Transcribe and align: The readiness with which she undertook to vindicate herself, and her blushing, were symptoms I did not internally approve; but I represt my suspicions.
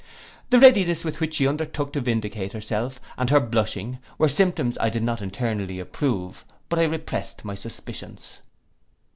The 0.49 0.57
readiness 0.57 1.05
with 1.05 1.19
which 1.21 1.35
she 1.35 1.47
undertook 1.47 1.93
to 1.93 2.01
vindicate 2.01 2.53
herself, 2.53 2.99
and 3.19 3.29
her 3.29 3.39
blushing, 3.39 3.99
were 4.17 4.29
symptoms 4.29 4.75
I 4.79 4.89
did 4.89 5.03
not 5.03 5.21
internally 5.21 5.79
approve; 5.79 6.43
but 6.69 6.79
I 6.79 6.85
represt 6.87 7.45
my 7.45 7.53
suspicions. 7.53 8.39